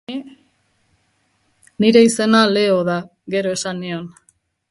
[1.83, 2.97] Nire izena Leo da,
[3.35, 4.11] gero, esan nion.